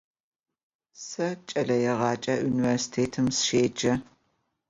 Se 1.07 1.27
ç'eleêğece 1.47 2.35
vunivêrsitêtım 2.43 3.27
sışêce. 3.37 3.93